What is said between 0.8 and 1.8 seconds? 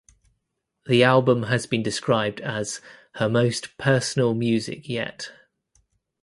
The album has